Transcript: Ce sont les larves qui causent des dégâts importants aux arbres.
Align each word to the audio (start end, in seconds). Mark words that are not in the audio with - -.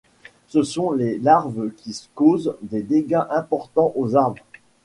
Ce 0.47 0.63
sont 0.63 0.93
les 0.93 1.19
larves 1.19 1.69
qui 1.77 2.09
causent 2.15 2.57
des 2.63 2.81
dégâts 2.81 3.21
importants 3.29 3.93
aux 3.95 4.15
arbres. 4.15 4.43